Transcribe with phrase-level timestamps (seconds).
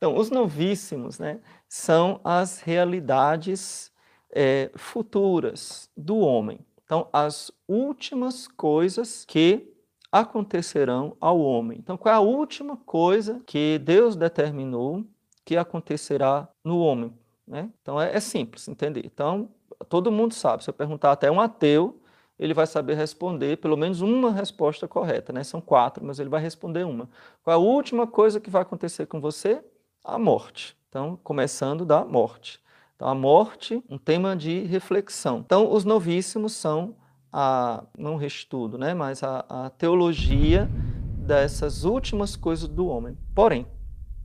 [0.00, 3.92] Então, os novíssimos né, são as realidades
[4.34, 6.58] é, futuras do homem.
[6.82, 9.70] Então, as últimas coisas que
[10.10, 11.78] acontecerão ao homem.
[11.78, 15.04] Então, qual é a última coisa que Deus determinou
[15.44, 17.12] que acontecerá no homem?
[17.46, 17.68] Né?
[17.82, 19.04] Então, é, é simples entender.
[19.04, 19.50] Então,
[19.86, 20.64] todo mundo sabe.
[20.64, 22.00] Se eu perguntar até um ateu,
[22.38, 25.30] ele vai saber responder pelo menos uma resposta correta.
[25.30, 25.44] Né?
[25.44, 27.06] São quatro, mas ele vai responder uma.
[27.44, 29.62] Qual é a última coisa que vai acontecer com você?
[30.04, 30.76] A morte.
[30.88, 32.60] Então, começando da morte.
[32.96, 35.38] Então, a morte, um tema de reflexão.
[35.38, 36.96] Então, os novíssimos são
[37.32, 40.68] a, não restudo, né, mas a, a teologia
[41.16, 43.16] dessas últimas coisas do homem.
[43.34, 43.66] Porém,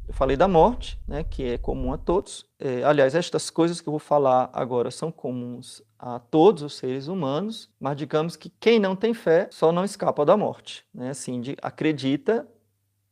[0.07, 2.45] eu falei da morte, né, que é comum a todos.
[2.59, 7.07] É, aliás, estas coisas que eu vou falar agora são comuns a todos os seres
[7.07, 10.85] humanos, mas digamos que quem não tem fé só não escapa da morte.
[10.93, 11.09] Né?
[11.09, 12.47] Assim, de, acredita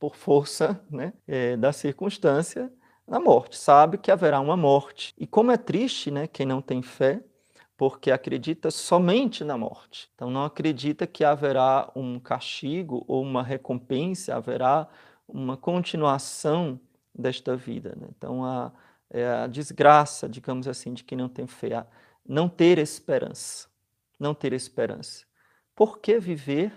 [0.04, 2.70] por força né, é, da circunstância
[3.08, 5.14] na morte, sabe que haverá uma morte.
[5.18, 7.24] E como é triste né, quem não tem fé,
[7.78, 10.12] porque acredita somente na morte.
[10.14, 14.90] Então não acredita que haverá um castigo ou uma recompensa, haverá
[15.26, 16.78] uma continuação
[17.16, 17.96] desta vida.
[17.96, 18.10] Né?
[18.18, 18.74] Então a,
[19.10, 21.88] é a desgraça, digamos assim, de quem não tem fé,
[22.28, 23.70] não ter esperança.
[24.20, 25.24] Não ter esperança.
[25.74, 26.74] Por que viver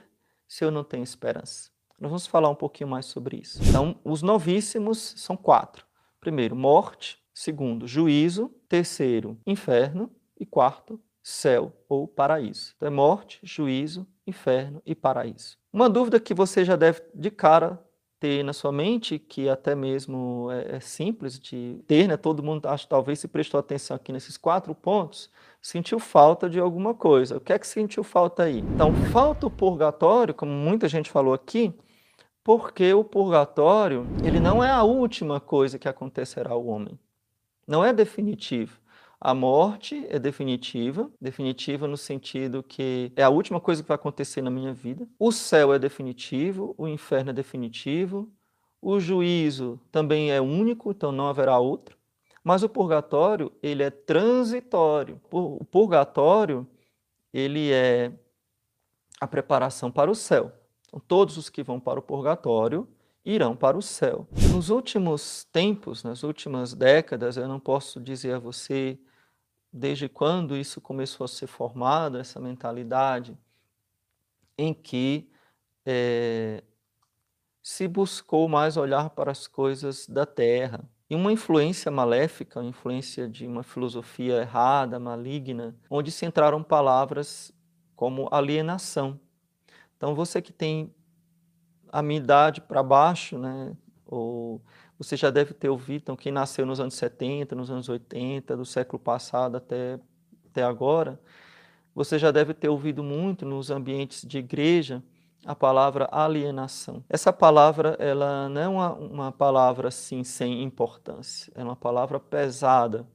[0.47, 1.75] se eu não tenho esperança?
[1.99, 3.63] Nós vamos falar um pouquinho mais sobre isso.
[3.63, 5.87] Então, os novíssimos são quatro.
[6.21, 7.19] Primeiro, morte.
[7.33, 8.51] Segundo, juízo.
[8.69, 10.11] Terceiro, inferno.
[10.39, 12.73] E quarto, céu ou paraíso.
[12.77, 15.57] Então é morte, juízo, inferno e paraíso.
[15.73, 17.83] Uma dúvida que você já deve de cara
[18.21, 22.17] ter na sua mente, que até mesmo é, é simples de ter, né?
[22.17, 25.29] todo mundo acho talvez se prestou atenção aqui nesses quatro pontos,
[25.61, 27.39] sentiu falta de alguma coisa.
[27.39, 28.61] O que é que sentiu falta aí?
[28.61, 31.75] Então, falta o purgatório, como muita gente falou aqui,
[32.47, 36.97] porque o purgatório ele não é a última coisa que acontecerá ao homem.
[37.67, 38.81] Não é definitivo.
[39.21, 44.43] A morte é definitiva, definitiva no sentido que é a última coisa que vai acontecer
[44.43, 45.09] na minha vida.
[45.19, 48.31] O céu é definitivo, o inferno é definitivo,
[48.81, 51.99] o juízo também é único, então não haverá outro.
[52.45, 55.21] Mas o purgatório, ele é transitório.
[55.33, 56.65] O purgatório,
[57.35, 58.13] ele é
[59.21, 60.53] a preparação para o céu.
[60.87, 62.89] Então, todos os que vão para o purgatório
[63.25, 64.27] irão para o céu.
[64.53, 68.99] Nos últimos tempos, nas últimas décadas, eu não posso dizer a você
[69.73, 73.37] desde quando isso começou a ser formado, essa mentalidade,
[74.57, 75.29] em que
[75.85, 76.63] é,
[77.63, 80.89] se buscou mais olhar para as coisas da terra.
[81.11, 87.53] E uma influência maléfica, uma influência de uma filosofia errada, maligna, onde se entraram palavras
[87.95, 89.21] como alienação.
[89.97, 90.93] Então, você que tem
[91.91, 93.75] a minha idade para baixo, né,
[94.05, 94.61] ou
[94.99, 98.65] você já deve ter ouvido, então, quem nasceu nos anos 70, nos anos 80, do
[98.65, 99.99] século passado até,
[100.51, 101.21] até agora,
[101.95, 105.03] você já deve ter ouvido muito nos ambientes de igreja
[105.47, 107.05] a palavra alienação.
[107.09, 113.07] Essa palavra ela não é uma, palavra assim sem importância, é uma palavra pesada.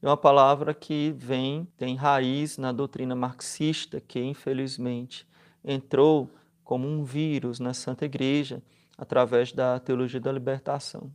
[0.00, 5.26] É uma palavra que vem, tem raiz na doutrina marxista, que infelizmente
[5.66, 6.30] entrou
[6.64, 8.62] como um vírus na Santa Igreja
[8.96, 11.10] através da teologia da libertação.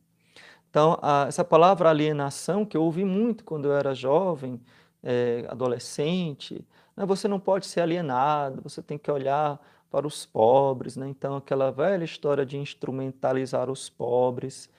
[0.70, 4.62] Então, a, essa palavra alienação, que eu ouvi muito quando eu era jovem,
[5.04, 10.96] é, adolescente, né, você não pode ser alienado, você tem que olhar para os pobres.
[10.96, 11.10] Né?
[11.10, 14.70] Então, aquela velha história de instrumentalizar os pobres.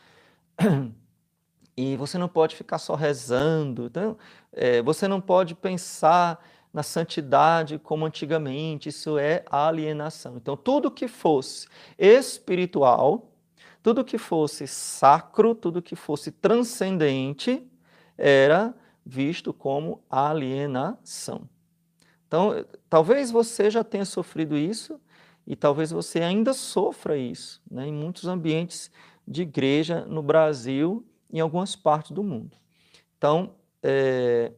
[1.75, 4.19] E você não pode ficar só rezando, então,
[4.53, 6.39] é, você não pode pensar
[6.73, 10.37] na santidade como antigamente, isso é alienação.
[10.37, 11.69] Então, tudo que fosse
[11.99, 13.31] espiritual,
[13.83, 17.67] tudo que fosse sacro, tudo que fosse transcendente,
[18.17, 18.75] era
[19.05, 21.49] visto como alienação.
[22.27, 24.99] Então, talvez você já tenha sofrido isso
[25.47, 28.91] e talvez você ainda sofra isso né, em muitos ambientes
[29.27, 32.57] de igreja no Brasil e em algumas partes do mundo.
[33.19, 34.53] Então, é,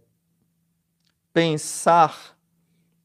[1.34, 2.38] pensar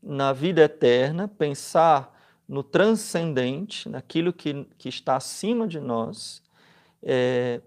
[0.01, 2.15] na vida eterna, pensar
[2.47, 6.41] no transcendente, naquilo que, que está acima de nós,
[7.01, 7.59] é,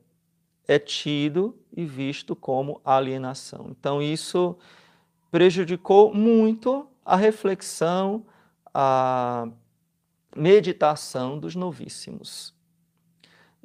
[0.67, 3.67] é tido e visto como alienação.
[3.71, 4.57] Então, isso
[5.31, 8.25] prejudicou muito a reflexão,
[8.73, 9.49] a
[10.37, 12.55] meditação dos novíssimos.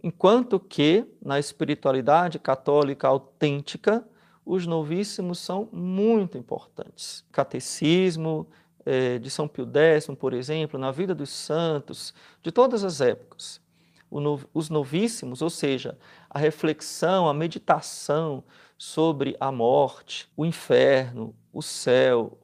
[0.02, 4.08] Enquanto que, na espiritualidade católica autêntica,
[4.48, 7.24] os novíssimos são muito importantes.
[7.32, 8.48] Catecismo
[8.86, 13.60] eh, de São Pio X, por exemplo, na vida dos santos, de todas as épocas.
[14.54, 15.98] os novíssimos, ou seja,
[16.30, 18.42] a reflexão, a meditação
[18.78, 22.38] sobre a morte, o inferno, o céu,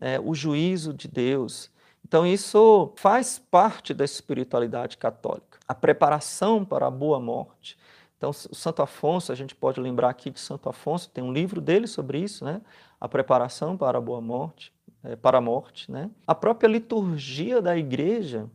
[0.00, 1.70] né, o juízo de Deus.
[2.02, 7.76] Então, isso faz parte da espiritualidade católica, a preparação para a boa morte.
[8.22, 11.60] Então, o Santo Afonso, a gente pode lembrar aqui de Santo Afonso, tem um livro
[11.60, 12.60] dele sobre isso, né?
[13.00, 14.72] a preparação para a boa morte,
[15.02, 15.90] é, para a morte.
[15.90, 16.08] Né?
[16.24, 18.48] A própria liturgia da igreja,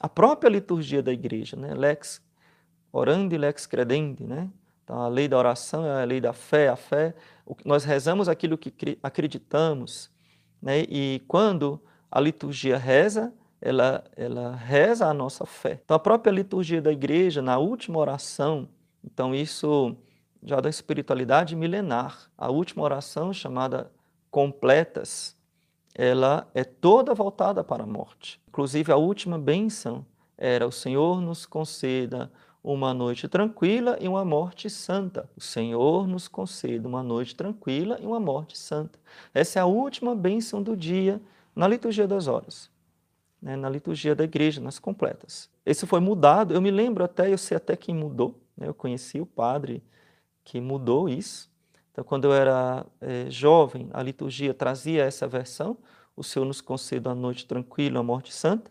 [0.00, 1.74] a própria liturgia da igreja, né?
[1.74, 2.22] lex
[2.92, 4.48] orandi, lex credendi, né?
[4.84, 7.16] Então, a lei da oração é a lei da fé, a fé,
[7.64, 10.08] nós rezamos aquilo que acreditamos,
[10.62, 10.82] né?
[10.82, 15.80] e quando a liturgia reza, ela, ela reza a nossa fé.
[15.84, 18.68] Então, a própria liturgia da igreja, na última oração,
[19.04, 19.96] então isso
[20.42, 23.90] já da espiritualidade milenar, a última oração chamada
[24.30, 25.36] completas,
[25.94, 28.40] ela é toda voltada para a morte.
[28.48, 30.06] Inclusive, a última bênção
[30.36, 32.30] era o Senhor nos conceda
[32.62, 35.28] uma noite tranquila e uma morte santa.
[35.36, 38.98] O Senhor nos conceda uma noite tranquila e uma morte santa.
[39.34, 41.20] Essa é a última bênção do dia
[41.54, 42.70] na liturgia das horas,
[43.40, 43.56] né?
[43.56, 45.48] na liturgia da igreja, nas completas.
[45.64, 48.68] Esse foi mudado, eu me lembro até, eu sei até quem mudou, né?
[48.68, 49.82] eu conheci o padre
[50.44, 51.50] que mudou isso.
[51.92, 55.76] Então, quando eu era é, jovem, a liturgia trazia essa versão,
[56.16, 58.70] o Senhor nos conceda uma noite tranquila, uma morte santa.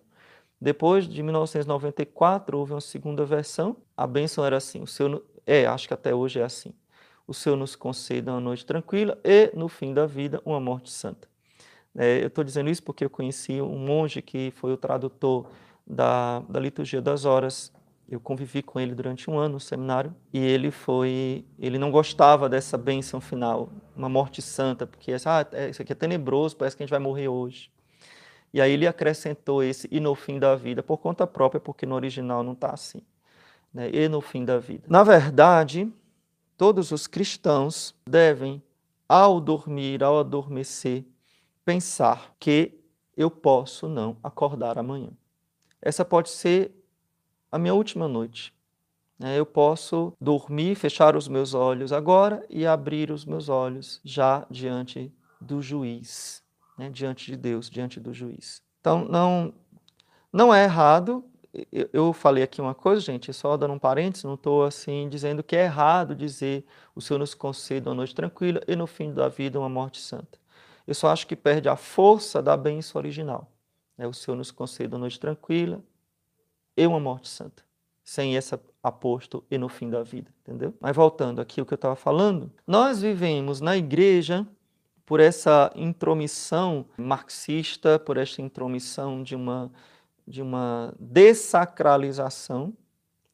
[0.59, 3.77] Depois de 1994, houve uma segunda versão.
[3.95, 6.73] A bênção era assim: o Senhor, é, acho que até hoje é assim.
[7.27, 11.27] O Senhor nos conceda uma noite tranquila e, no fim da vida, uma morte santa.
[11.97, 15.47] É, eu estou dizendo isso porque eu conheci um monge que foi o tradutor
[15.85, 17.73] da, da liturgia das horas.
[18.07, 22.47] Eu convivi com ele durante um ano no seminário e ele foi, ele não gostava
[22.47, 26.83] dessa bênção final, uma morte santa, porque ah, é, isso aqui é tenebroso, parece que
[26.83, 27.69] a gente vai morrer hoje.
[28.53, 31.95] E aí ele acrescentou esse e no fim da vida, por conta própria, porque no
[31.95, 33.01] original não está assim.
[33.73, 33.89] Né?
[33.91, 34.85] E no fim da vida.
[34.87, 35.91] Na verdade,
[36.55, 38.63] todos os cristãos devem,
[39.09, 41.03] ao dormir, ao adormecer,
[41.67, 42.79] pensar que
[43.17, 45.09] eu posso não acordar amanhã.
[45.81, 46.71] Essa pode ser
[47.51, 48.53] a minha última noite.
[49.19, 49.37] Né?
[49.37, 55.11] Eu posso dormir, fechar os meus olhos agora e abrir os meus olhos já diante
[55.41, 56.41] do juiz
[56.77, 58.61] né, diante de Deus, diante do juiz.
[58.79, 59.53] Então, não,
[60.31, 61.21] não é errado.
[61.91, 65.55] Eu falei aqui uma coisa, gente, só dando um parênteses, não estou assim dizendo que
[65.55, 66.63] é errado dizer
[66.95, 70.39] o Senhor nos conceda uma noite tranquila e no fim da vida uma morte santa.
[70.87, 73.51] Eu só acho que perde a força da bênção original.
[73.97, 74.07] Né?
[74.07, 75.83] O Senhor nos conceda uma noite tranquila
[76.75, 77.63] e uma morte santa.
[78.03, 80.73] Sem essa aposto e no fim da vida, entendeu?
[80.79, 84.47] Mas voltando aqui o que eu estava falando, nós vivemos na igreja
[85.05, 89.71] por essa intromissão marxista, por essa intromissão de uma,
[90.25, 92.73] de uma dessacralização,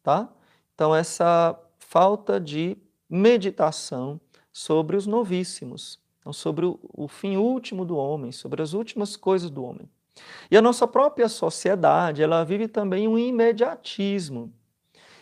[0.01, 0.27] tá?
[0.73, 2.77] Então, essa falta de
[3.07, 4.19] meditação
[4.51, 9.61] sobre os novíssimos, então, sobre o, fim último do homem, sobre as últimas coisas do
[9.61, 9.89] homem.
[10.49, 14.53] E a nossa própria sociedade, ela vive também um imediatismo.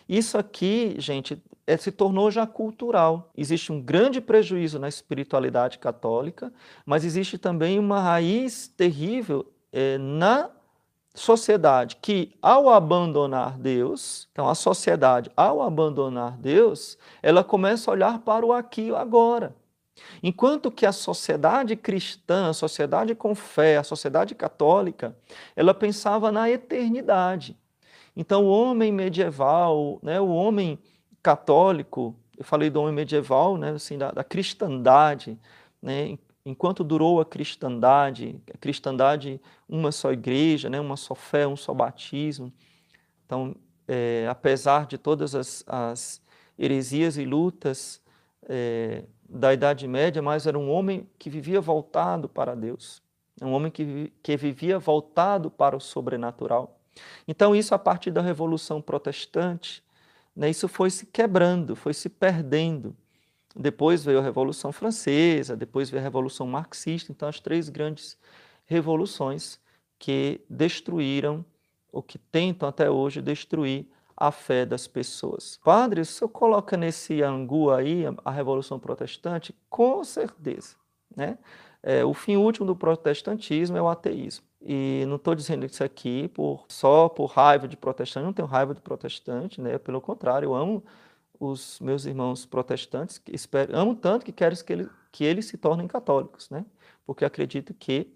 [0.07, 3.31] Isso aqui, gente, é, se tornou já cultural.
[3.35, 6.53] Existe um grande prejuízo na espiritualidade católica,
[6.85, 10.51] mas existe também uma raiz terrível é, na
[11.15, 18.19] sociedade que, ao abandonar Deus, então a sociedade, ao abandonar Deus, ela começa a olhar
[18.19, 19.55] para o aqui e o agora.
[20.23, 25.15] Enquanto que a sociedade cristã, a sociedade com fé, a sociedade católica,
[25.55, 27.57] ela pensava na eternidade.
[28.15, 30.77] Então, o homem medieval, né, o homem
[31.23, 35.39] católico, eu falei do homem medieval, né, assim, da, da cristandade,
[35.81, 41.55] né, enquanto durou a cristandade, a cristandade, uma só igreja, né, uma só fé, um
[41.55, 42.51] só batismo.
[43.25, 43.55] Então,
[43.87, 46.21] é, apesar de todas as, as,
[46.57, 47.99] heresias e lutas
[48.47, 53.01] é, da Idade Média, mas era um homem que vivia voltado para Deus,
[53.41, 56.77] um homem que, que vivia voltado para o sobrenatural.
[57.27, 59.81] Então, isso a partir da Revolução Protestante,
[60.35, 62.95] né, isso foi se quebrando, foi se perdendo.
[63.55, 68.17] Depois veio a Revolução Francesa, depois veio a Revolução Marxista, então as três grandes
[68.65, 69.59] revoluções
[69.97, 71.45] que destruíram,
[71.91, 73.85] ou que tentam até hoje destruir
[74.21, 75.59] a fé das pessoas.
[75.63, 80.75] Padre, se eu coloca nesse angu aí a Revolução Protestante, com certeza.
[81.15, 81.39] Né?
[81.81, 84.45] É, o fim último do protestantismo é o ateísmo.
[84.61, 88.75] E não estou dizendo isso aqui por, só por raiva de protestante, não tenho raiva
[88.75, 89.79] de protestante, né?
[89.79, 90.83] pelo contrário, eu amo
[91.39, 95.87] os meus irmãos protestantes, espero, amo tanto que quero que, ele, que eles se tornem
[95.87, 96.63] católicos, né?
[97.07, 98.13] porque acredito que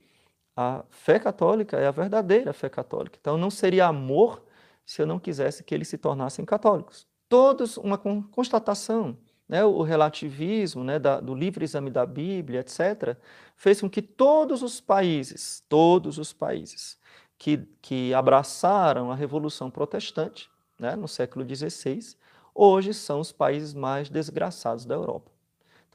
[0.56, 3.18] a fé católica é a verdadeira fé católica.
[3.20, 4.46] Então não seria amor
[4.86, 7.08] se eu não quisesse que eles se tornassem católicos.
[7.28, 13.18] Todos, uma constatação, né, o relativismo né, da, do livre exame da Bíblia, etc.,
[13.56, 17.00] fez com que todos os países, todos os países
[17.38, 20.50] que, que abraçaram a Revolução Protestante
[20.80, 22.16] né, no século XVI,
[22.54, 25.35] hoje são os países mais desgraçados da Europa.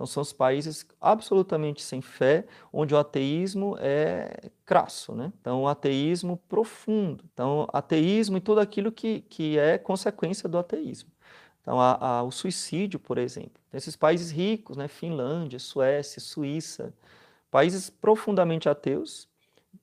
[0.01, 5.31] Então, são os países absolutamente sem fé, onde o ateísmo é crasso, né?
[5.39, 7.23] Então, o ateísmo profundo.
[7.35, 11.11] Então, ateísmo e tudo aquilo que, que é consequência do ateísmo.
[11.61, 13.61] Então, a, a, o suicídio, por exemplo.
[13.75, 14.89] Esses países ricos, né?
[14.89, 16.95] Finlândia, Suécia, Suíça,
[17.51, 19.29] países profundamente ateus,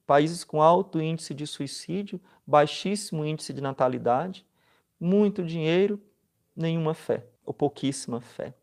[0.08, 4.44] países com alto índice de suicídio, baixíssimo índice de natalidade,
[5.00, 6.02] muito dinheiro,
[6.56, 8.56] nenhuma fé, ou pouquíssima fé.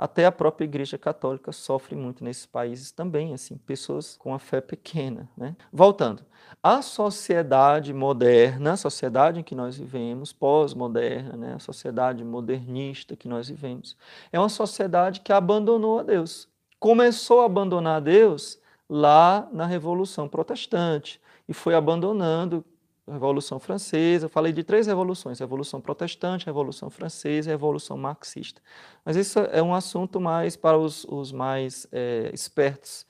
[0.00, 4.58] Até a própria Igreja Católica sofre muito nesses países também, assim, pessoas com a fé
[4.58, 5.28] pequena.
[5.36, 5.54] Né?
[5.70, 6.24] Voltando,
[6.62, 11.54] a sociedade moderna, a sociedade em que nós vivemos, pós-moderna, né?
[11.54, 13.94] a sociedade modernista que nós vivemos,
[14.32, 16.48] é uma sociedade que abandonou a Deus.
[16.78, 22.64] Começou a abandonar Deus lá na Revolução Protestante e foi abandonando
[23.12, 28.62] Revolução Francesa, eu falei de três revoluções, Revolução Protestante, Revolução Francesa e Revolução Marxista.
[29.04, 33.06] Mas isso é um assunto mais para os, os mais é, espertos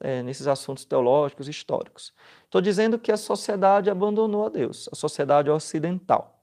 [0.00, 2.12] é, nesses assuntos teológicos, históricos.
[2.44, 6.40] Estou dizendo que a sociedade abandonou a Deus, a sociedade ocidental.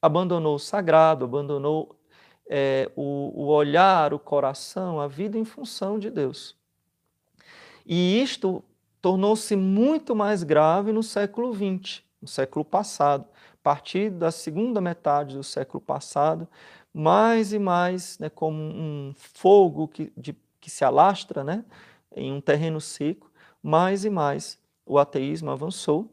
[0.00, 1.98] Abandonou o sagrado, abandonou
[2.48, 6.56] é, o, o olhar, o coração, a vida em função de Deus.
[7.86, 8.62] E isto
[9.00, 13.26] tornou-se muito mais grave no século XX no século passado.
[13.54, 16.48] A partir da segunda metade do século passado,
[16.94, 21.64] mais e mais, né, como um fogo que, de, que se alastra né,
[22.14, 23.30] em um terreno seco,
[23.62, 26.10] mais e mais o ateísmo avançou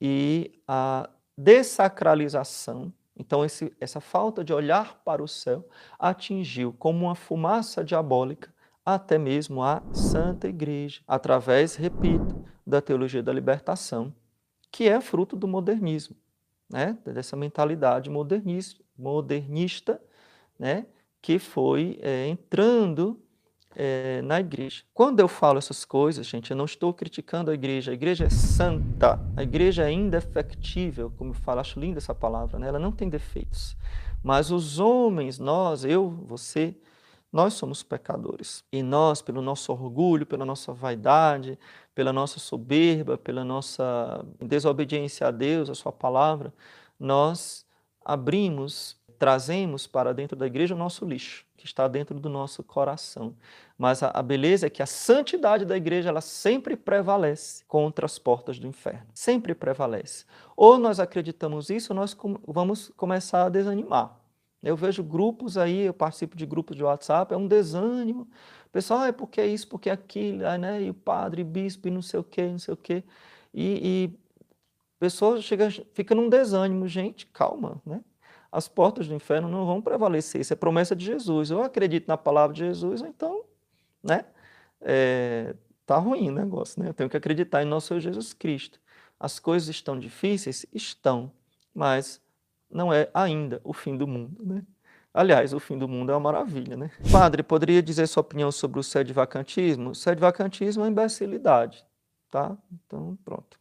[0.00, 5.68] e a dessacralização, então esse, essa falta de olhar para o céu,
[5.98, 8.52] atingiu como uma fumaça diabólica
[8.84, 14.14] até mesmo a Santa Igreja, através, repito, da teologia da libertação
[14.70, 16.16] que é fruto do modernismo,
[16.68, 16.96] né?
[17.04, 20.00] dessa mentalidade modernista, modernista
[20.58, 20.86] né?
[21.20, 23.20] que foi é, entrando
[23.74, 24.82] é, na igreja.
[24.92, 27.92] Quando eu falo essas coisas, gente, eu não estou criticando a igreja.
[27.92, 32.58] A igreja é santa, a igreja é indefectível, como eu falo, acho linda essa palavra,
[32.58, 32.68] né?
[32.68, 33.76] ela não tem defeitos.
[34.22, 36.74] Mas os homens, nós, eu, você,
[37.32, 38.64] nós somos pecadores.
[38.72, 41.58] E nós, pelo nosso orgulho, pela nossa vaidade,
[41.94, 46.52] pela nossa soberba, pela nossa desobediência a Deus, a Sua palavra,
[46.98, 47.66] nós
[48.04, 53.34] abrimos, trazemos para dentro da igreja o nosso lixo, que está dentro do nosso coração.
[53.76, 58.18] Mas a, a beleza é que a santidade da igreja, ela sempre prevalece contra as
[58.18, 59.06] portas do inferno.
[59.12, 60.24] Sempre prevalece.
[60.56, 64.16] Ou nós acreditamos isso, ou nós com, vamos começar a desanimar.
[64.62, 68.22] Eu vejo grupos aí, eu participo de grupos de WhatsApp, é um desânimo.
[68.66, 70.82] O pessoal, ah, é porque isso, porque aquilo, né?
[70.82, 73.04] e o padre, bispo, e não sei o quê, não sei o quê.
[73.54, 74.18] E, e
[74.98, 76.86] pessoa chega, fica num desânimo.
[76.88, 78.00] Gente, calma, né?
[78.50, 81.50] As portas do inferno não vão prevalecer, isso é promessa de Jesus.
[81.50, 83.44] Eu acredito na palavra de Jesus, então,
[84.02, 84.24] né?
[84.80, 86.88] É, tá ruim o negócio, né?
[86.88, 88.80] Eu tenho que acreditar em nosso Senhor Jesus Cristo.
[89.20, 90.64] As coisas estão difíceis?
[90.72, 91.32] Estão,
[91.74, 92.20] mas
[92.70, 94.44] não é ainda o fim do mundo.
[94.44, 94.62] Né?
[95.12, 96.76] Aliás, o fim do mundo é uma maravilha.
[96.76, 96.90] Né?
[97.10, 99.90] Padre, poderia dizer sua opinião sobre o sede-vacantismo?
[99.90, 101.84] O sede-vacantismo é imbecilidade.
[102.30, 102.56] Tá?
[102.72, 103.58] Então, pronto.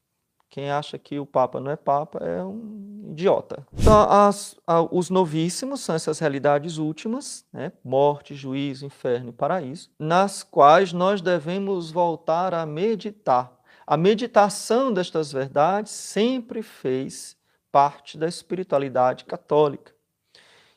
[0.50, 3.68] Quem acha que o Papa não é Papa é um idiota.
[3.74, 7.72] Então, as, a, os novíssimos são essas realidades últimas, né?
[7.84, 13.54] morte, juízo, inferno e paraíso, nas quais nós devemos voltar a meditar.
[13.86, 17.37] A meditação destas verdades sempre fez
[17.78, 19.94] parte da espiritualidade católica.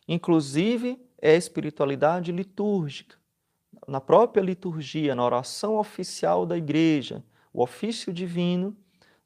[0.06, 3.16] Inclusive, é a espiritualidade litúrgica.
[3.88, 8.76] Na própria liturgia, na oração oficial da igreja, o ofício divino,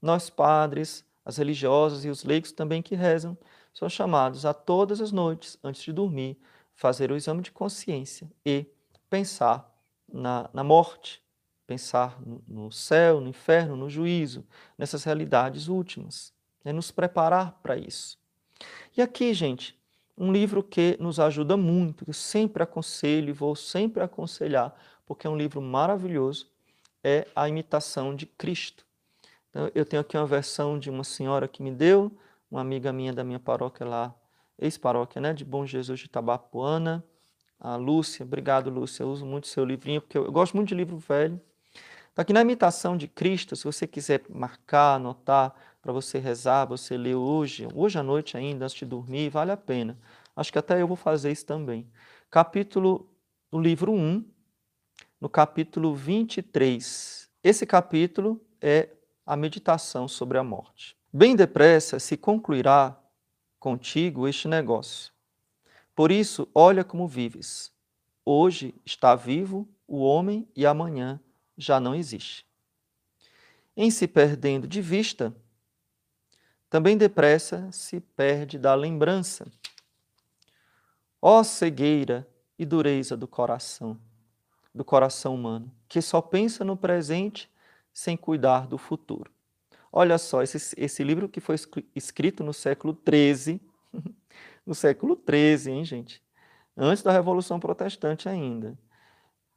[0.01, 3.37] nós padres, as religiosas e os leigos também que rezam,
[3.73, 6.39] são chamados a todas as noites, antes de dormir,
[6.77, 8.67] fazer o exame de consciência e
[9.11, 9.69] pensar
[10.13, 11.21] na, na morte,
[11.67, 14.47] pensar no, no céu, no inferno, no juízo,
[14.79, 16.34] nessas realidades últimas
[16.65, 18.19] né, nos preparar para isso.
[18.97, 19.79] E aqui, gente,
[20.17, 25.27] um livro que nos ajuda muito, que eu sempre aconselho e vou sempre aconselhar, porque
[25.27, 26.49] é um livro maravilhoso,
[27.03, 28.87] é A Imitação de Cristo.
[29.51, 32.11] Então, eu tenho aqui uma versão de uma senhora que me deu,
[32.51, 34.15] uma amiga minha da minha paróquia lá,
[34.59, 37.05] ex-paróquia, né, de Bom Jesus de Tabapuana,
[37.59, 40.75] a Lúcia, obrigado Lúcia, eu uso muito seu livrinho, porque eu, eu gosto muito de
[40.75, 41.41] livro velho,
[42.15, 45.53] Então, aqui na imitação de Cristo, se você quiser marcar, anotar,
[45.83, 49.57] para você rezar, você ler hoje, hoje à noite ainda, antes de dormir, vale a
[49.57, 49.99] pena.
[50.37, 51.91] Acho que até eu vou fazer isso também.
[52.31, 53.13] Capítulo,
[53.51, 54.25] no livro 1,
[55.21, 57.29] no capítulo 23.
[57.43, 58.91] Esse capítulo é
[59.27, 60.97] a meditação sobre a morte.
[61.13, 62.97] Bem depressa se concluirá
[63.59, 65.13] contigo este negócio.
[65.97, 67.73] Por isso, olha como vives.
[68.25, 71.21] Hoje está vivo o homem e amanhã
[71.57, 72.47] já não existe.
[73.77, 75.35] Em se perdendo de vista,
[76.71, 79.47] também depressa se perde da lembrança.
[81.21, 83.99] Ó cegueira e dureza do coração,
[84.75, 87.51] do coração humano, que só pensa no presente
[87.93, 89.31] sem cuidar do futuro.
[89.93, 91.55] Olha só, esse, esse livro que foi
[91.95, 93.61] escrito no século XIII,
[94.67, 96.23] no século XIII, hein, gente?
[96.77, 98.77] Antes da Revolução Protestante ainda.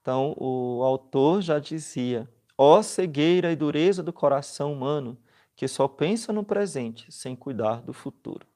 [0.08, 5.18] Então, o autor já dizia: ó cegueira e dureza do coração humano,
[5.54, 8.48] que só pensa no presente sem cuidar do futuro.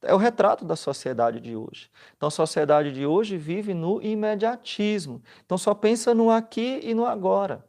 [0.00, 1.90] É o retrato da sociedade de hoje.
[2.16, 5.20] Então, a sociedade de hoje vive no imediatismo.
[5.44, 7.66] Então, só pensa no aqui e no agora.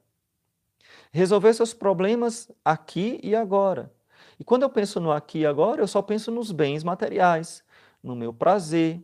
[1.12, 3.92] Resolver seus problemas aqui e agora.
[4.40, 7.64] E quando eu penso no aqui e agora, eu só penso nos bens materiais,
[8.04, 9.04] no meu prazer.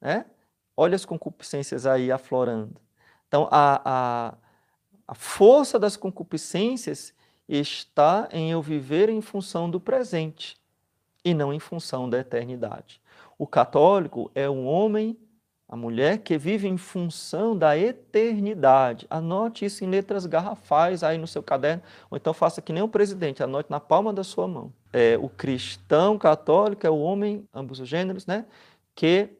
[0.00, 0.26] Né?
[0.76, 2.80] Olha as concupiscências aí aflorando.
[3.32, 4.34] Então, a, a,
[5.08, 7.14] a força das concupiscências
[7.48, 10.58] está em eu viver em função do presente
[11.24, 13.00] e não em função da eternidade.
[13.38, 15.16] O católico é um homem,
[15.66, 19.06] a mulher que vive em função da eternidade.
[19.08, 22.88] Anote isso em letras garrafais aí no seu caderno, ou então faça que nem o
[22.88, 24.70] presidente, anote na palma da sua mão.
[24.92, 28.44] É, o cristão católico é o homem, ambos os gêneros, né,
[28.94, 29.30] que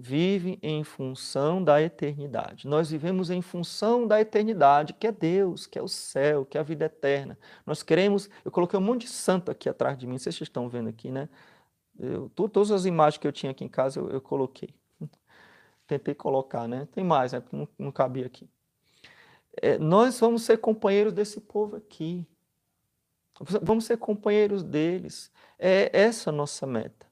[0.00, 2.66] vive em função da eternidade.
[2.66, 6.60] Nós vivemos em função da eternidade, que é Deus, que é o céu, que é
[6.60, 7.38] a vida eterna.
[7.66, 8.30] Nós queremos.
[8.42, 11.28] Eu coloquei um monte de santo aqui atrás de mim, vocês estão vendo aqui, né?
[11.98, 14.70] Eu, todas as imagens que eu tinha aqui em casa eu, eu coloquei.
[15.86, 16.88] Tentei colocar, né?
[16.92, 17.42] Tem mais, né?
[17.52, 18.48] Não, não cabia aqui.
[19.60, 22.26] É, nós vamos ser companheiros desse povo aqui.
[23.62, 25.30] Vamos ser companheiros deles.
[25.58, 27.06] É essa a nossa meta.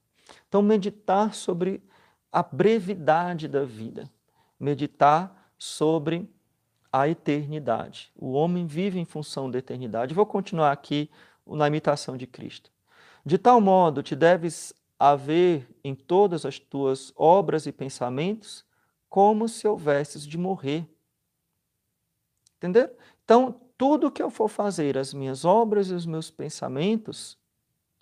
[0.47, 1.83] Então, meditar sobre
[2.31, 4.09] a brevidade da vida,
[4.59, 6.29] meditar sobre
[6.91, 8.11] a eternidade.
[8.15, 10.13] O homem vive em função da eternidade.
[10.13, 11.09] Vou continuar aqui
[11.45, 12.71] na imitação de Cristo.
[13.25, 18.65] De tal modo te deves haver em todas as tuas obras e pensamentos
[19.09, 20.87] como se houvesses de morrer.
[22.57, 22.91] Entender?
[23.23, 27.37] Então, tudo que eu for fazer, as minhas obras e os meus pensamentos,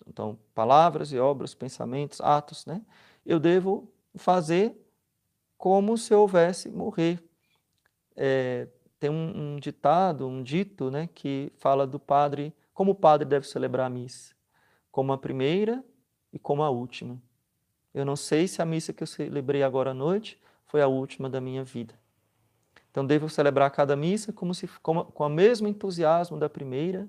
[0.06, 2.82] então, palavras e obras, pensamentos, atos, né?
[3.24, 3.88] Eu devo
[4.18, 4.76] fazer
[5.56, 7.22] como se houvesse morrer.
[8.16, 13.26] É, tem um, um, ditado, um dito, né, que fala do padre, como o padre
[13.26, 14.34] deve celebrar a missa,
[14.90, 15.84] como a primeira
[16.32, 17.20] e como a última.
[17.94, 21.28] Eu não sei se a missa que eu celebrei agora à noite foi a última
[21.28, 21.94] da minha vida.
[22.90, 27.08] Então devo celebrar cada missa como se como, com o mesmo entusiasmo da primeira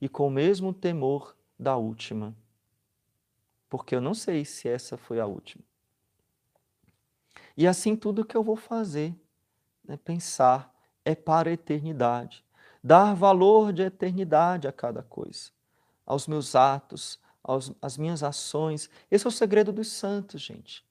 [0.00, 2.34] e com o mesmo temor da última.
[3.68, 5.64] Porque eu não sei se essa foi a última.
[7.56, 9.14] E assim tudo que eu vou fazer,
[9.84, 12.44] né, pensar, é para a eternidade.
[12.82, 15.50] Dar valor de eternidade a cada coisa,
[16.06, 18.88] aos meus atos, aos, às minhas ações.
[19.10, 20.84] Esse é o segredo dos santos, gente.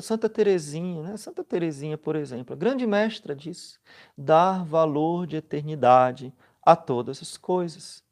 [0.00, 1.16] Santa Teresinha, né?
[1.16, 3.80] Santa Teresinha, por exemplo, a grande mestra disso,
[4.16, 8.04] dar valor de eternidade a todas as coisas.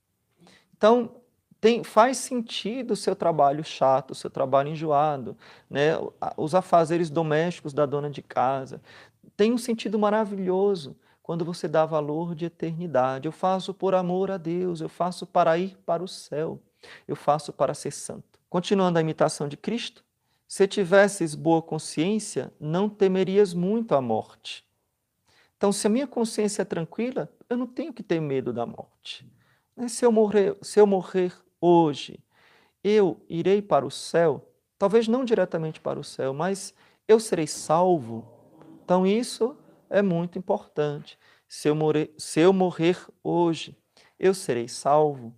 [0.77, 1.21] Então,
[1.61, 5.37] tem, faz sentido o seu trabalho chato, o seu trabalho enjoado,
[5.71, 5.93] né?
[6.37, 8.81] os afazeres domésticos da dona de casa.
[9.37, 13.27] Tem um sentido maravilhoso quando você dá valor de eternidade.
[13.27, 16.61] Eu faço por amor a Deus, eu faço para ir para o céu,
[17.09, 18.39] eu faço para ser santo.
[18.49, 20.05] Continuando a imitação de Cristo,
[20.47, 24.65] se tivesses boa consciência, não temerias muito a morte.
[25.57, 29.27] Então, se a minha consciência é tranquila, eu não tenho que ter medo da morte.
[29.89, 32.21] Se eu morrer, se eu morrer hoje,
[32.83, 36.75] eu irei para o céu, talvez não diretamente para o céu, mas
[37.09, 38.27] eu serei salvo.
[38.85, 39.57] Então, isso
[39.91, 41.19] é muito importante.
[41.49, 43.77] Se eu morrer, se eu morrer hoje,
[44.19, 45.35] eu serei salvo.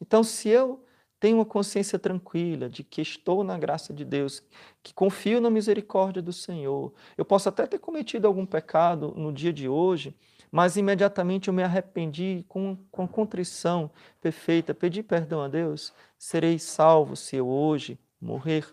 [0.00, 0.84] Então, se eu
[1.18, 4.42] tenho uma consciência tranquila de que estou na graça de Deus,
[4.82, 9.52] que confio na misericórdia do Senhor, eu posso até ter cometido algum pecado no dia
[9.52, 10.16] de hoje,
[10.50, 17.14] mas imediatamente eu me arrependi com, com contrição perfeita, pedi perdão a Deus, serei salvo
[17.16, 18.66] se eu hoje morrer.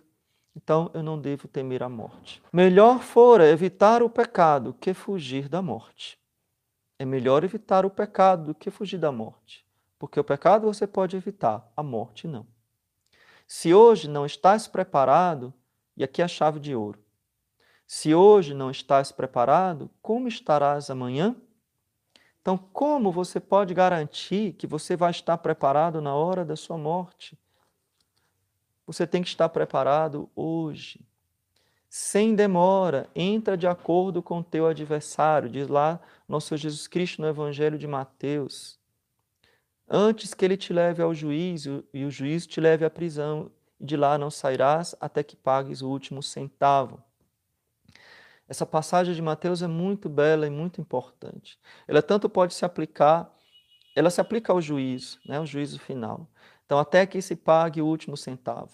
[0.56, 2.42] Então eu não devo temer a morte.
[2.52, 6.18] Melhor fora evitar o pecado que fugir da morte.
[6.98, 9.64] É melhor evitar o pecado do que fugir da morte,
[10.00, 12.48] porque o pecado você pode evitar, a morte não.
[13.48, 15.54] Se hoje não estás preparado,
[15.96, 17.00] e aqui é a chave de ouro.
[17.86, 21.36] Se hoje não estás preparado, como estarás amanhã?
[22.48, 27.38] Então, como você pode garantir que você vai estar preparado na hora da sua morte?
[28.86, 31.06] Você tem que estar preparado hoje.
[31.90, 37.28] Sem demora, entra de acordo com o teu adversário, diz lá nosso Jesus Cristo no
[37.28, 38.80] Evangelho de Mateus.
[39.86, 43.98] Antes que ele te leve ao juízo e o juiz te leve à prisão, de
[43.98, 47.04] lá não sairás até que pagues o último centavo.
[48.48, 51.60] Essa passagem de Mateus é muito bela e muito importante.
[51.88, 53.34] Ela tanto pode se aplicar,
[53.96, 56.30] ela se aplica ao juízo, né, ao juízo final.
[56.66, 58.74] Então, até que se pague o último centavo.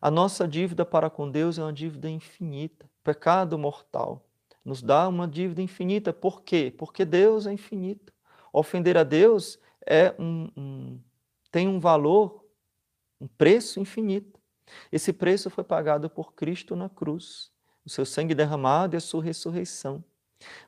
[0.00, 2.88] A nossa dívida para com Deus é uma dívida infinita.
[3.02, 4.24] Pecado mortal
[4.64, 6.12] nos dá uma dívida infinita.
[6.12, 6.72] Por quê?
[6.76, 8.12] Porque Deus é infinito.
[8.52, 11.00] Ofender a Deus é um, um,
[11.50, 12.44] tem um valor,
[13.20, 14.38] um preço infinito.
[14.92, 17.50] Esse preço foi pagado por Cristo na cruz
[17.88, 20.04] o seu sangue derramado e a sua ressurreição.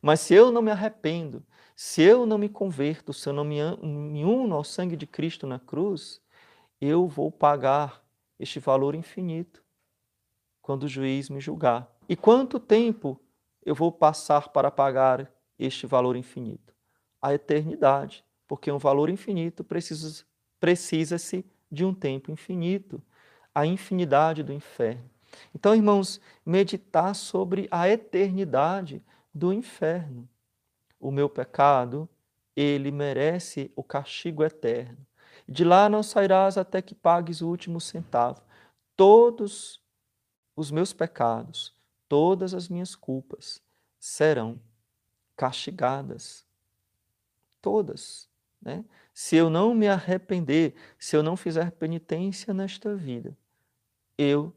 [0.01, 1.45] Mas se eu não me arrependo,
[1.77, 5.47] se eu não me converto, se eu não me, me uno ao sangue de Cristo
[5.47, 6.21] na cruz,
[6.81, 8.03] eu vou pagar
[8.39, 9.63] este valor infinito
[10.63, 11.95] quando o juiz me julgar.
[12.09, 13.21] E quanto tempo
[13.63, 16.75] eu vou passar para pagar este valor infinito?
[17.21, 20.25] A eternidade, porque um valor infinito precisa-se
[20.59, 21.17] precisa
[21.71, 23.03] de um tempo infinito,
[23.55, 25.11] a infinidade do inferno.
[25.55, 30.29] Então, irmãos, meditar sobre a eternidade do inferno.
[30.99, 32.09] O meu pecado,
[32.55, 34.99] ele merece o castigo eterno.
[35.49, 38.41] De lá não sairás até que pagues o último centavo.
[38.97, 39.81] Todos
[40.55, 41.75] os meus pecados,
[42.09, 43.63] todas as minhas culpas
[43.99, 44.61] serão
[45.37, 46.45] castigadas.
[47.63, 48.29] Todas.
[48.61, 48.85] Né?
[49.15, 53.37] Se eu não me arrepender, se eu não fizer penitência nesta vida,
[54.19, 54.55] eu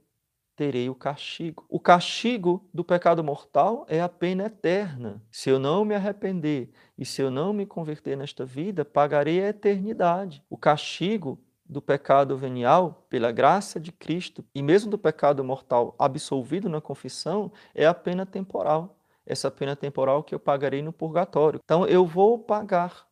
[0.55, 1.65] terei o castigo.
[1.67, 5.21] O castigo do pecado mortal é a pena eterna.
[5.31, 9.49] Se eu não me arrepender e se eu não me converter nesta vida, pagarei a
[9.49, 10.43] eternidade.
[10.49, 16.69] O castigo do pecado venial, pela graça de Cristo, e mesmo do pecado mortal absolvido
[16.69, 18.97] na confissão, é a pena temporal.
[19.25, 21.59] Essa pena temporal que eu pagarei no purgatório.
[21.63, 23.07] Então, eu vou pagar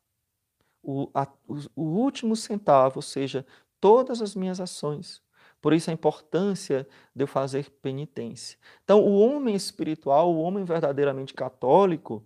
[0.83, 3.45] o, a, o, o último centavo, ou seja,
[3.79, 5.23] todas as minhas ações
[5.61, 8.57] por isso a importância de eu fazer penitência.
[8.83, 12.23] Então, o homem espiritual, o homem verdadeiramente católico,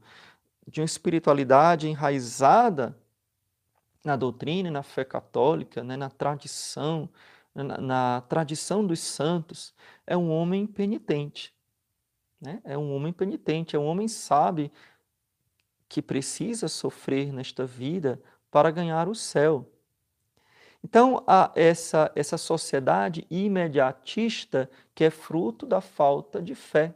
[0.67, 2.97] de uma espiritualidade enraizada
[4.03, 7.09] na doutrina e na fé católica, né, na tradição,
[7.53, 9.73] na, na, tradição dos santos,
[10.07, 11.53] é um homem penitente.
[12.39, 12.61] Né?
[12.63, 14.71] É um homem penitente, é um homem sabe
[15.89, 19.69] que precisa sofrer nesta vida para ganhar o céu.
[20.85, 26.93] Então, há essa, essa sociedade imediatista que é fruto da falta de fé.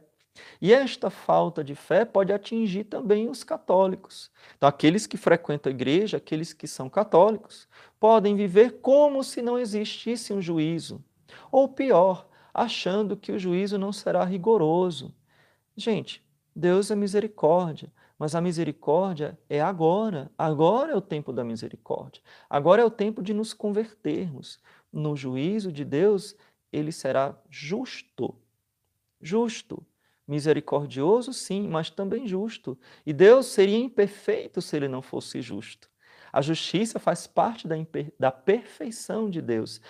[0.62, 4.30] E esta falta de fé pode atingir também os católicos.
[4.56, 7.66] Então, aqueles que frequentam a igreja, aqueles que são católicos,
[7.98, 11.04] podem viver como se não existisse um juízo.
[11.50, 15.12] Ou pior, achando que o juízo não será rigoroso.
[15.76, 16.24] Gente,
[16.54, 17.92] Deus é misericórdia.
[18.20, 20.30] Mas a misericórdia é agora.
[20.36, 22.22] Agora é o tempo da misericórdia.
[22.50, 24.60] Agora é o tempo de nos convertermos.
[24.92, 26.36] No juízo de Deus,
[26.70, 28.36] ele será justo.
[29.22, 29.82] Justo.
[30.28, 32.78] Misericordioso, sim, mas também justo.
[33.06, 35.88] E Deus seria imperfeito se ele não fosse justo.
[36.30, 37.74] A justiça faz parte da,
[38.18, 39.80] da perfeição de Deus.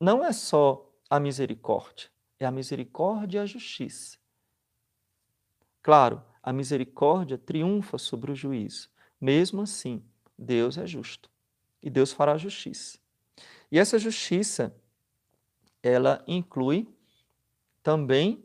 [0.00, 4.18] Não é só a misericórdia, é a misericórdia e a justiça.
[5.80, 8.88] Claro, a misericórdia triunfa sobre o juízo.
[9.20, 10.02] Mesmo assim,
[10.38, 11.30] Deus é justo
[11.82, 12.98] e Deus fará justiça.
[13.70, 14.74] E essa justiça,
[15.82, 16.88] ela inclui
[17.82, 18.44] também,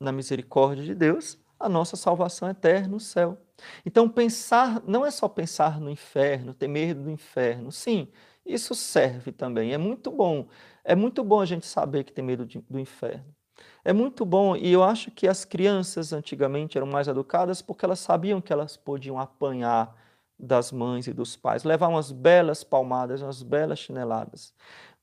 [0.00, 3.38] na misericórdia de Deus, a nossa salvação eterna no céu.
[3.84, 7.72] Então, pensar, não é só pensar no inferno, ter medo do inferno.
[7.72, 8.08] Sim,
[8.44, 10.48] isso serve também, é muito bom.
[10.84, 13.35] É muito bom a gente saber que tem medo de, do inferno.
[13.84, 18.00] É muito bom e eu acho que as crianças antigamente eram mais educadas porque elas
[18.00, 19.96] sabiam que elas podiam apanhar
[20.38, 24.52] das mães e dos pais, levar umas belas palmadas, umas belas chineladas.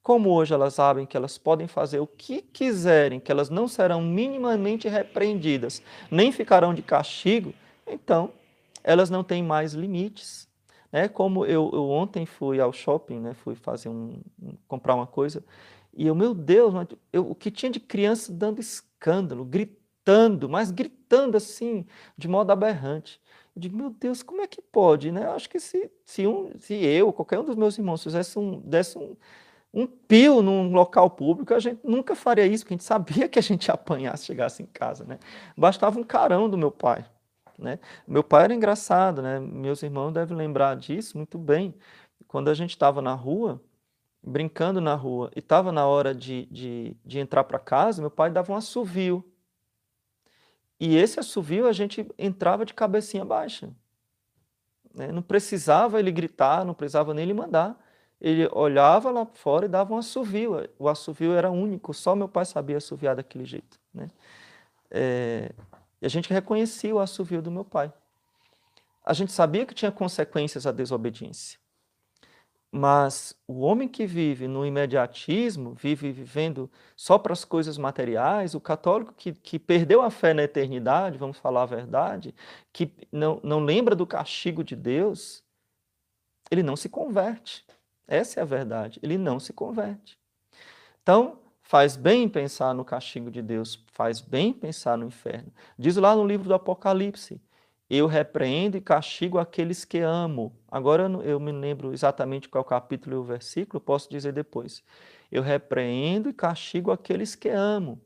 [0.04, 4.02] Como hoje elas sabem que elas podem fazer o que quiserem, que elas não serão
[4.02, 7.54] minimamente repreendidas, nem ficarão de castigo,
[7.88, 8.32] então
[8.84, 10.48] elas não têm mais limites.
[10.92, 11.08] Né?
[11.08, 13.34] Como eu, eu ontem fui ao shopping, né?
[13.34, 14.20] fui fazer um,
[14.68, 15.44] comprar uma coisa,
[15.96, 16.74] e eu, meu Deus,
[17.12, 21.86] eu, o que tinha de criança dando escândalo, gritando, mas gritando assim,
[22.18, 23.22] de modo aberrante.
[23.56, 25.12] Eu digo, meu Deus, como é que pode?
[25.12, 25.26] Né?
[25.26, 28.60] Eu acho que se, se, um, se eu, qualquer um dos meus irmãos, fizesse um,
[28.62, 29.16] desse um,
[29.72, 33.38] um pio num local público, a gente nunca faria isso, porque a gente sabia que
[33.38, 35.04] a gente ia apanhar se chegasse em casa.
[35.06, 35.20] Né?
[35.56, 37.06] Bastava um carão do meu pai.
[37.58, 37.80] Né?
[38.08, 39.40] Meu pai era engraçado, né?
[39.40, 41.76] meus irmãos devem lembrar disso muito bem.
[42.28, 43.62] Quando a gente estava na rua,
[44.24, 48.32] brincando na rua, e estava na hora de, de, de entrar para casa, meu pai
[48.32, 49.24] dava um assovio.
[50.80, 53.70] E esse assovio a gente entrava de cabecinha baixa.
[54.94, 55.12] Né?
[55.12, 57.78] Não precisava ele gritar, não precisava nem ele mandar.
[58.20, 60.70] Ele olhava lá fora e dava um assovio.
[60.80, 63.80] O assovio era único, só meu pai sabia assoviar daquele jeito.
[63.94, 64.08] Né?
[64.90, 65.52] É,
[66.02, 67.92] e a gente reconhecia o assovio do meu pai.
[69.06, 71.60] A gente sabia que tinha consequências a desobediência.
[72.76, 78.60] Mas o homem que vive no imediatismo, vive vivendo só para as coisas materiais, o
[78.60, 82.34] católico que, que perdeu a fé na eternidade, vamos falar a verdade,
[82.74, 85.44] que não, não lembra do castigo de Deus,
[86.50, 87.64] ele não se converte.
[88.08, 90.18] Essa é a verdade, ele não se converte.
[91.04, 95.54] Então, faz bem pensar no castigo de Deus, faz bem pensar no inferno.
[95.78, 97.40] Diz lá no livro do Apocalipse,
[97.96, 100.52] eu repreendo e castigo aqueles que amo.
[100.68, 104.84] Agora eu me lembro exatamente qual capítulo e o versículo, posso dizer depois.
[105.32, 108.02] Eu repreendo e castigo aqueles que amo.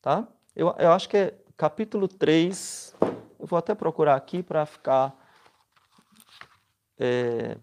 [0.00, 0.28] Tá?
[0.54, 2.94] Eu, eu acho que é capítulo 3,
[3.40, 5.12] eu vou até procurar aqui para ficar
[6.96, 7.56] é,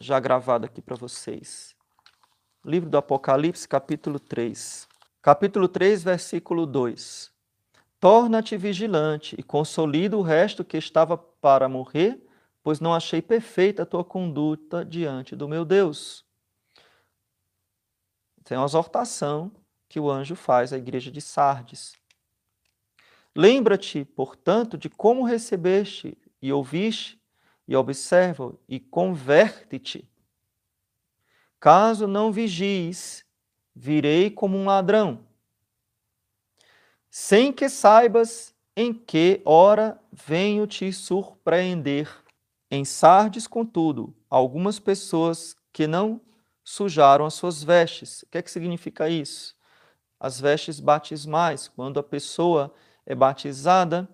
[0.00, 1.74] já gravado aqui para vocês.
[2.64, 4.88] Livro do Apocalipse, capítulo 3.
[5.20, 7.33] Capítulo 3, versículo 2.
[8.04, 12.22] Torna-te vigilante e consolida o resto que estava para morrer,
[12.62, 16.22] pois não achei perfeita a tua conduta diante do meu Deus.
[18.44, 19.50] Tem uma exortação
[19.88, 21.94] que o anjo faz à igreja de Sardes.
[23.34, 27.18] Lembra-te, portanto, de como recebeste e ouviste,
[27.66, 30.06] e observa e converte-te.
[31.58, 33.24] Caso não vigies,
[33.74, 35.24] virei como um ladrão
[37.16, 42.10] sem que saibas em que hora venho te surpreender.
[42.68, 46.20] Em Sardes, contudo, algumas pessoas que não
[46.64, 48.22] sujaram as suas vestes.
[48.22, 49.54] O que é que significa isso?
[50.18, 52.74] As vestes batismais, quando a pessoa
[53.06, 54.08] é batizada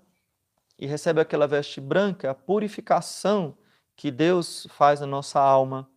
[0.78, 3.56] e recebe aquela veste branca, a purificação
[3.96, 5.90] que Deus faz na nossa alma.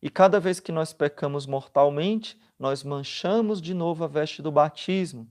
[0.00, 5.28] E cada vez que nós pecamos mortalmente, nós manchamos de novo a veste do batismo.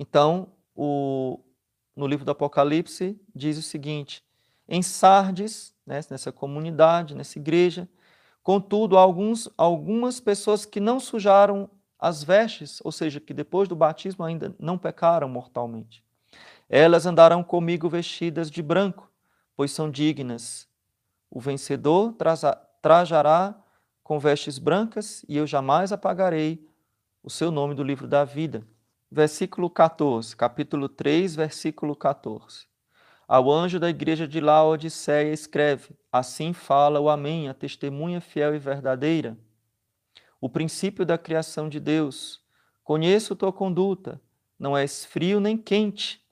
[0.00, 1.40] Então, o,
[1.96, 4.24] no livro do Apocalipse, diz o seguinte:
[4.68, 7.88] em Sardes, né, nessa comunidade, nessa igreja,
[8.40, 14.24] contudo, alguns, algumas pessoas que não sujaram as vestes, ou seja, que depois do batismo
[14.24, 16.04] ainda não pecaram mortalmente.
[16.68, 19.10] Elas andarão comigo vestidas de branco,
[19.56, 20.68] pois são dignas.
[21.28, 22.14] O vencedor
[22.80, 23.58] trajará
[24.04, 26.64] com vestes brancas, e eu jamais apagarei
[27.20, 28.64] o seu nome do livro da vida
[29.10, 32.66] versículo 14, capítulo 3, versículo 14.
[33.26, 38.58] Ao anjo da igreja de Laodiceia escreve: Assim fala o Amém, a testemunha fiel e
[38.58, 39.36] verdadeira,
[40.40, 42.42] o princípio da criação de Deus.
[42.84, 44.20] Conheço tua conduta,
[44.58, 46.24] não és frio nem quente.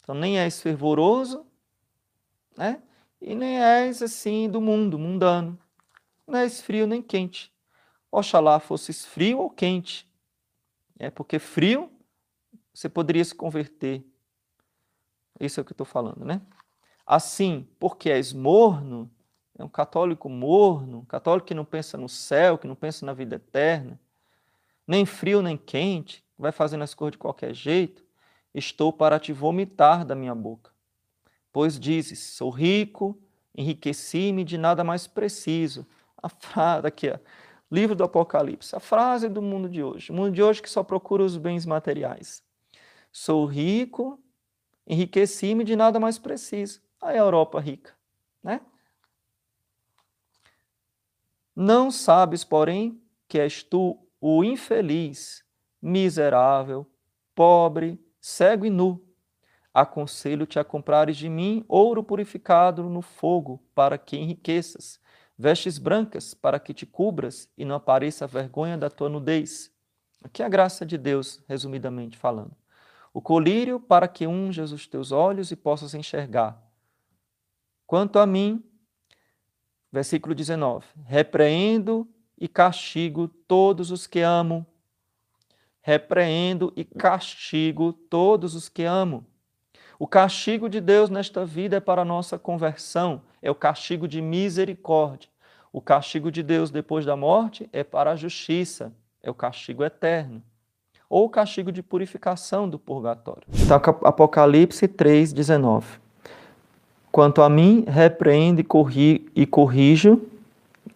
[0.00, 1.46] Então, nem és fervoroso,
[2.56, 2.82] né?
[3.20, 5.58] E nem és assim do mundo, mundano.
[6.26, 7.52] Não és frio nem quente.
[8.10, 10.08] Oxalá fosses frio ou quente,
[10.98, 11.90] é porque frio,
[12.72, 14.04] você poderia se converter.
[15.40, 16.40] Isso é o que eu estou falando, né?
[17.06, 19.10] Assim, porque és morno,
[19.58, 23.12] é um católico morno, um católico que não pensa no céu, que não pensa na
[23.12, 23.98] vida eterna,
[24.86, 28.04] nem frio nem quente, vai fazendo as coisas de qualquer jeito,
[28.54, 30.70] estou para te vomitar da minha boca.
[31.52, 33.18] Pois dizes, sou rico,
[33.54, 35.86] enriqueci-me de nada mais preciso.
[36.20, 37.18] A frase aqui, ó.
[37.70, 40.10] Livro do Apocalipse, a frase do mundo de hoje.
[40.10, 42.42] O mundo de hoje que só procura os bens materiais.
[43.12, 44.18] Sou rico,
[44.86, 46.80] enriqueci-me de nada mais preciso.
[47.00, 47.94] A Europa rica,
[48.42, 48.60] né?
[51.54, 55.44] Não sabes, porém, que és tu o infeliz,
[55.80, 56.86] miserável,
[57.34, 59.04] pobre, cego e nu.
[59.74, 65.00] Aconselho-te a comprares de mim ouro purificado no fogo, para que enriqueças
[65.38, 69.72] vestes brancas para que te cubras e não apareça a vergonha da tua nudez.
[70.22, 72.56] Aqui é a graça de Deus, resumidamente falando.
[73.14, 76.60] O colírio para que unjas os teus olhos e possas enxergar.
[77.86, 78.62] Quanto a mim,
[79.92, 84.66] versículo 19: repreendo e castigo todos os que amo.
[85.80, 89.24] Repreendo e castigo todos os que amo.
[89.98, 94.22] O castigo de Deus nesta vida é para a nossa conversão, é o castigo de
[94.22, 95.28] misericórdia.
[95.72, 100.40] O castigo de Deus depois da morte é para a justiça, é o castigo eterno.
[101.10, 103.42] Ou o castigo de purificação do purgatório.
[104.04, 105.98] Apocalipse 3, 19.
[107.10, 108.64] Quanto a mim, repreende
[109.34, 110.22] e corrijo,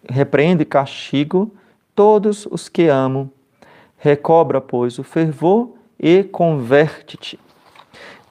[0.09, 1.53] repreende e castigo
[1.93, 3.33] todos os que amo.
[3.99, 7.37] Recobra, pois, o fervor e converte-te.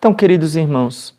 [0.01, 1.13] Então, queridos irmãos,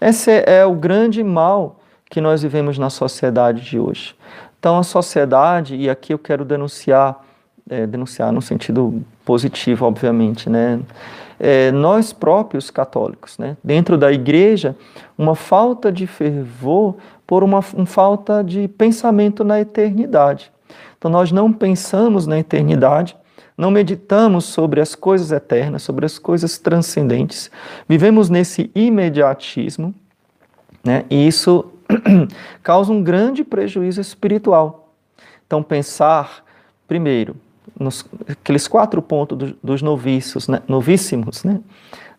[0.00, 1.78] esse é o grande mal
[2.10, 4.16] que nós vivemos na sociedade de hoje.
[4.58, 7.24] Então, a sociedade, e aqui eu quero denunciar,
[7.70, 10.80] é, denunciar no sentido positivo, obviamente, né?
[11.38, 13.56] É, nós próprios católicos, né?
[13.62, 14.74] dentro da igreja,
[15.16, 20.50] uma falta de fervor por uma, uma falta de pensamento na eternidade.
[20.98, 23.16] Então, nós não pensamos na eternidade,
[23.56, 27.50] não meditamos sobre as coisas eternas, sobre as coisas transcendentes,
[27.88, 29.94] vivemos nesse imediatismo,
[30.84, 31.04] né?
[31.08, 31.72] e isso
[32.62, 34.92] causa um grande prejuízo espiritual.
[35.46, 36.44] Então, pensar,
[36.88, 37.36] primeiro,
[37.78, 40.60] nos aqueles quatro pontos do, dos novícios, né?
[40.66, 41.60] novíssimos, né?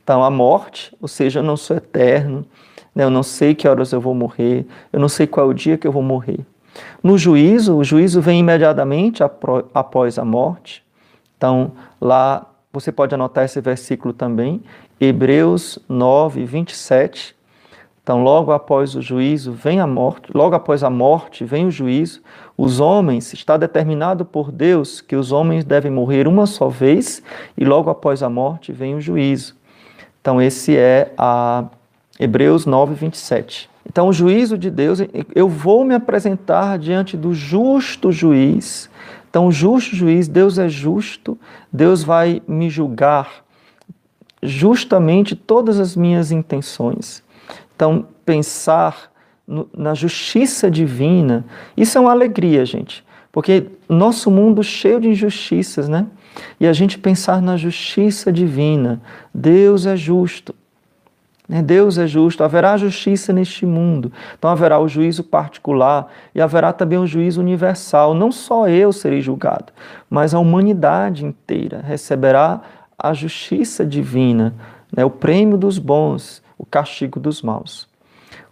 [0.04, 2.46] Então, a morte, ou seja, eu não sou eterno,
[2.94, 3.04] né?
[3.04, 5.78] eu não sei que horas eu vou morrer, eu não sei qual é o dia
[5.78, 6.40] que eu vou morrer.
[7.02, 9.24] No juízo, o juízo vem imediatamente
[9.74, 10.85] após a morte.
[11.38, 14.62] Então, lá você pode anotar esse versículo também,
[15.00, 17.36] Hebreus 9, 27.
[18.04, 22.22] Então, logo após o juízo vem a morte, logo após a morte vem o juízo.
[22.58, 27.24] Os homens, está determinado por Deus que os homens devem morrer uma só vez
[27.58, 29.56] e logo após a morte vem o juízo.
[30.22, 31.66] Então, esse é a
[32.20, 33.70] Hebreus 9, 27.
[33.88, 35.00] Então, o juízo de Deus,
[35.34, 38.90] eu vou me apresentar diante do justo juiz
[39.36, 41.38] então, o justo juiz, Deus é justo,
[41.70, 43.44] Deus vai me julgar
[44.42, 47.22] justamente todas as minhas intenções.
[47.76, 49.12] Então, pensar
[49.46, 51.44] no, na justiça divina,
[51.76, 56.08] isso é uma alegria, gente, porque nosso mundo cheio de injustiças, né?
[56.58, 59.02] E a gente pensar na justiça divina,
[59.34, 60.56] Deus é justo?
[61.48, 64.12] Deus é justo, haverá justiça neste mundo.
[64.38, 68.16] Então haverá o juízo particular e haverá também o juízo universal.
[68.16, 69.72] Não só eu serei julgado,
[70.10, 72.62] mas a humanidade inteira receberá
[72.98, 74.56] a justiça divina,
[74.92, 75.06] né?
[75.06, 77.88] o prêmio dos bons, o castigo dos maus.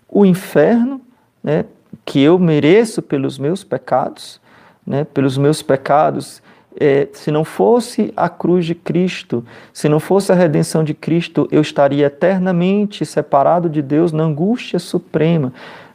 [0.07, 1.01] O inferno,
[1.43, 1.65] né?
[2.05, 4.39] que eu mereço pelos meus pecados,
[4.85, 5.03] né?
[5.03, 6.42] pelos meus pecados
[6.79, 11.47] é, se não fosse a cruz de Cristo, se não fosse a redenção de Cristo,
[11.51, 15.53] eu estaria eternamente separado de Deus na angústia suprema.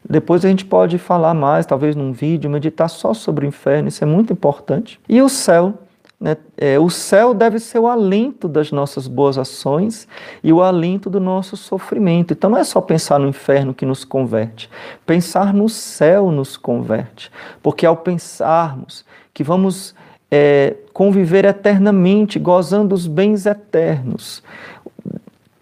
[0.08, 4.02] Depois a gente pode falar mais, talvez num vídeo, meditar só sobre o inferno, isso
[4.02, 5.00] é muito importante.
[5.08, 5.74] E o céu,
[6.20, 6.36] né?
[6.56, 10.08] É, o céu deve ser o alento das nossas boas ações
[10.42, 12.32] e o alento do nosso sofrimento.
[12.32, 14.68] Então não é só pensar no inferno que nos converte,
[15.06, 17.30] pensar no céu nos converte,
[17.62, 19.94] porque ao pensarmos que vamos
[20.30, 24.42] é, conviver eternamente, gozando os bens eternos,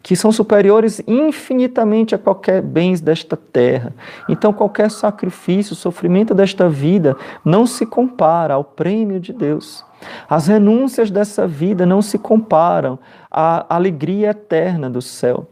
[0.02, 3.92] que são superiores infinitamente a qualquer bens desta terra.
[4.28, 9.84] Então, qualquer sacrifício, sofrimento desta vida não se compara ao prêmio de Deus.
[10.28, 12.98] As renúncias dessa vida não se comparam
[13.30, 15.48] à alegria eterna do céu.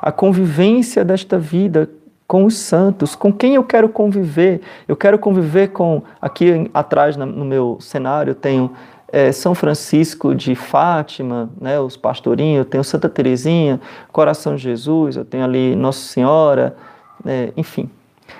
[0.00, 1.88] A convivência desta vida
[2.26, 4.60] com os santos, com quem eu quero conviver.
[4.88, 8.70] Eu quero conviver com, aqui atrás no meu cenário, eu tenho
[9.12, 15.16] é, São Francisco de Fátima, né, os pastorinhos, eu tenho Santa Teresinha, Coração de Jesus,
[15.16, 16.76] eu tenho ali Nossa Senhora,
[17.24, 17.88] é, enfim.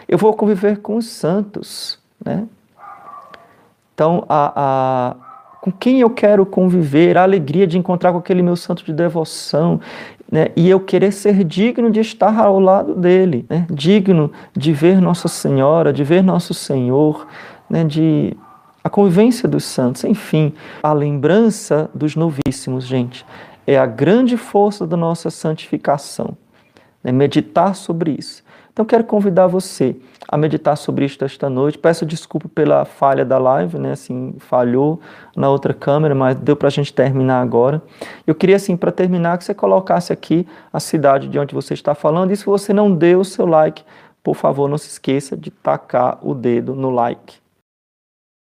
[0.09, 2.47] Eu vou conviver com os santos, né?
[3.95, 5.17] Então, a, a,
[5.61, 9.81] com quem eu quero conviver, a alegria de encontrar com aquele meu santo de devoção,
[10.31, 10.49] né?
[10.57, 13.67] e eu querer ser digno de estar ao lado dele, né?
[13.71, 17.27] digno de ver Nossa Senhora, de ver Nosso Senhor,
[17.69, 17.85] né?
[17.85, 18.37] de
[18.83, 23.25] a convivência dos santos, enfim, a lembrança dos novíssimos, gente,
[23.67, 26.37] é a grande força da nossa santificação.
[27.03, 27.11] Né?
[27.11, 28.44] Meditar sobre isso.
[28.75, 29.95] Então, quero convidar você
[30.27, 31.79] a meditar sobre isso esta noite.
[31.79, 33.93] Peço desculpa pela falha da live, né?
[33.93, 35.01] Assim, falhou
[35.37, 37.81] na outra câmera, mas deu para a gente terminar agora.
[38.27, 41.95] Eu queria, assim, para terminar, que você colocasse aqui a cidade de onde você está
[41.95, 42.33] falando.
[42.33, 43.85] E se você não deu o seu like,
[44.25, 47.44] por favor, não se esqueça de tacar o dedo no like.